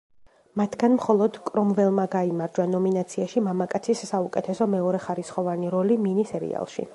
მათგან 0.59 0.93
მხოლოდ 0.93 1.35
კრომველმა 1.49 2.05
გაიმარჯვა 2.15 2.65
ნომინაციაში 2.77 3.45
მამაკაცის 3.49 4.03
საუკეთესო 4.13 4.69
მეორეხარისხოვანი 4.73 5.71
როლი 5.77 6.01
მინი 6.09 6.27
სერიალში. 6.33 6.89